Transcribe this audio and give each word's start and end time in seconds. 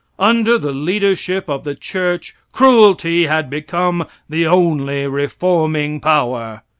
Under 0.17 0.57
the 0.57 0.71
leadership 0.71 1.47
of 1.47 1.63
the 1.63 1.75
church 1.75 2.35
cruelty 2.53 3.27
had 3.27 3.51
become 3.51 4.07
the 4.27 4.47
only 4.47 5.05
reforming 5.05 5.99
power. 5.99 6.63